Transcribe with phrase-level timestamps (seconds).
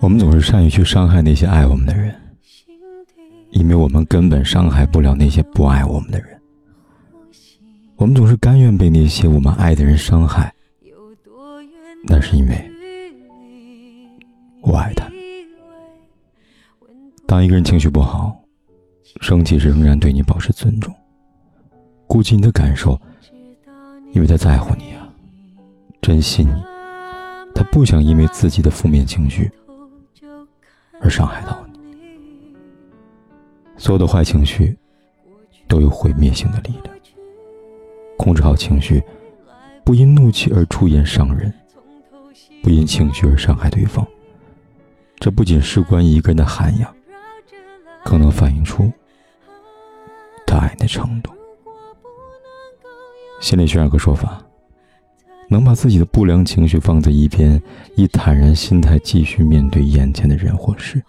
[0.00, 2.14] 我们总是善于去伤害那些爱我们的人，
[3.50, 6.40] 因为我们根本伤害不了那些不爱我们的人。
[7.96, 10.54] 我们总是甘愿被那些我们爱的人伤害，
[12.04, 12.70] 那是因为
[14.62, 15.04] 我爱他。
[17.26, 18.40] 当一个人情绪不好，
[19.20, 20.94] 生气时仍然对你保持尊重，
[22.06, 22.98] 顾及你的感受，
[24.12, 25.12] 因为他在乎你啊，
[26.00, 26.52] 珍惜你，
[27.52, 29.50] 他不想因为自己的负面情绪
[31.08, 31.78] 伤害到你。
[33.76, 34.76] 所有的坏情绪
[35.66, 36.94] 都有毁灭性的力量。
[38.16, 39.02] 控制好情绪，
[39.84, 41.54] 不因怒气而出言伤人，
[42.62, 44.06] 不因情绪而伤害对方。
[45.20, 46.92] 这不仅事关一个人的涵养，
[48.04, 48.92] 更能反映出
[50.46, 51.32] 他爱你的程度。
[53.40, 54.42] 心理学有个说法：
[55.48, 57.60] 能把自己的不良情绪放在一边，
[57.96, 61.02] 以坦然心态继续面对眼前的人或事，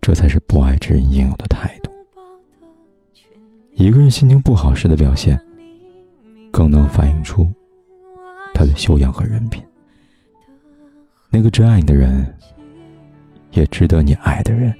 [0.00, 1.90] 这才是不爱之人应有的态度。
[3.74, 5.40] 一个人心情不好时的表现。
[6.50, 7.46] 更能反映出
[8.54, 9.62] 他的修养和人品。
[11.30, 12.34] 那个真爱你的人，
[13.52, 14.74] 也值得你爱的人，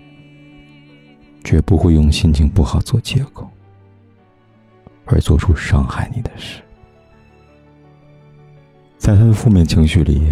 [1.44, 3.48] 绝不会用心情不好做借口，
[5.04, 6.62] 而做出伤害你的事。
[9.08, 10.30] 在他的负面情绪里，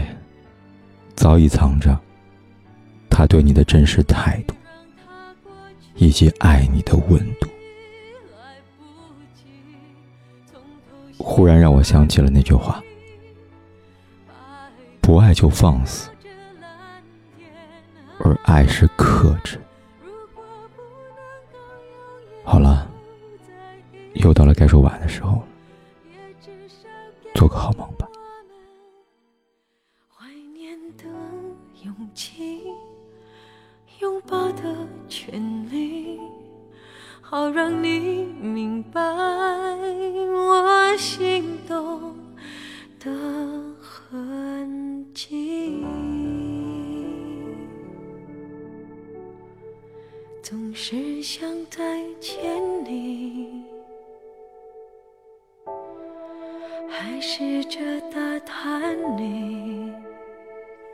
[1.14, 1.98] 早已藏着
[3.08, 4.54] 他对你的真实态度，
[5.94, 7.48] 以及爱你的温度。
[11.16, 12.84] 忽然让我想起了那句话
[15.00, 16.10] ：“不爱就放肆，
[18.18, 19.58] 而爱是克制。”
[22.44, 22.86] 好了，
[24.12, 25.42] 又到了该说晚的时候了，
[27.34, 28.06] 做个好梦吧。
[34.00, 36.18] 拥抱的权利，
[37.20, 40.96] 好让你明白我。
[40.96, 42.16] 心动
[42.98, 43.12] 的
[43.78, 45.84] 痕迹，
[50.42, 53.62] 总是想再见你，
[56.88, 57.78] 还试着
[58.10, 58.38] 打